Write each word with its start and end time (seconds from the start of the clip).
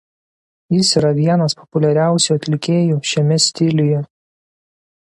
Jis 0.75 0.89
yra 1.01 1.11
vienas 1.17 1.57
populiariausių 1.59 2.39
atlikėjų 2.39 2.99
šiame 3.13 3.41
stiliuje. 3.49 4.05